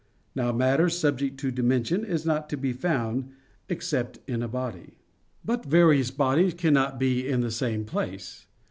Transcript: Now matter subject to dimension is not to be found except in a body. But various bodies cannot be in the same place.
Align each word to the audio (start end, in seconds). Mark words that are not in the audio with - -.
Now 0.33 0.51
matter 0.51 0.89
subject 0.89 1.39
to 1.41 1.51
dimension 1.51 2.03
is 2.03 2.25
not 2.25 2.49
to 2.49 2.57
be 2.57 2.73
found 2.73 3.29
except 3.69 4.17
in 4.25 4.41
a 4.41 4.47
body. 4.47 4.97
But 5.45 5.63
various 5.63 6.09
bodies 6.09 6.55
cannot 6.55 6.99
be 6.99 7.27
in 7.27 7.41
the 7.41 7.51
same 7.51 7.85
place. 7.85 8.47